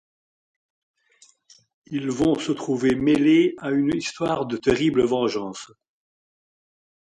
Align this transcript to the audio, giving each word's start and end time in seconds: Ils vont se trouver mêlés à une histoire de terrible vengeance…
Ils 1.85 2.09
vont 2.09 2.33
se 2.33 2.51
trouver 2.53 2.95
mêlés 2.95 3.53
à 3.59 3.69
une 3.69 3.95
histoire 3.95 4.47
de 4.47 4.57
terrible 4.57 5.03
vengeance… 5.03 5.71